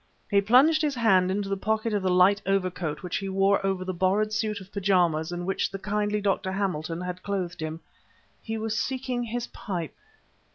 He 0.31 0.41
plunged 0.41 0.81
his 0.81 0.95
hand 0.95 1.29
into 1.29 1.47
the 1.47 1.55
pocket 1.55 1.93
of 1.93 2.01
the 2.01 2.09
light 2.09 2.41
overcoat 2.47 3.03
which 3.03 3.17
he 3.17 3.29
wore 3.29 3.63
over 3.63 3.85
the 3.85 3.93
borrowed 3.93 4.33
suit 4.33 4.59
of 4.59 4.71
pyjamas 4.73 5.31
in 5.31 5.45
which 5.45 5.69
the 5.69 5.77
kindly 5.77 6.19
Dr. 6.21 6.51
Hamilton 6.51 7.01
had 7.01 7.21
clothed 7.21 7.59
him. 7.61 7.79
He 8.41 8.57
was 8.57 8.75
seeking 8.75 9.21
his 9.21 9.45
pipe! 9.45 9.95